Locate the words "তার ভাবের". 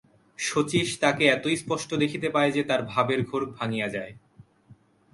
2.63-3.19